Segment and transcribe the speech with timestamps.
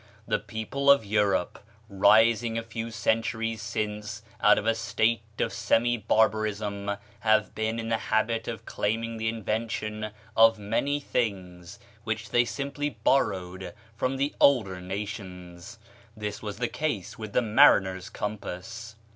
[0.27, 5.95] The people of Europe, rising a few centuries since out of a state of semi
[5.95, 12.45] barbarism, have been in the habit of claiming the invention of many things which they
[12.45, 15.77] simply borrowed from the older nations.
[16.17, 18.95] This was the case with the mariner's compass.